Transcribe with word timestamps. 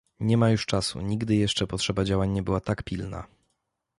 Nie 0.19 0.37
ma 0.37 0.49
już 0.49 0.65
czasu, 0.65 1.01
nigdy 1.01 1.35
jeszcze 1.35 1.67
potrzeba 1.67 2.03
działań 2.03 2.29
nie 2.31 2.43
była 2.43 2.59
tak 2.59 2.83
pilna 2.83 3.27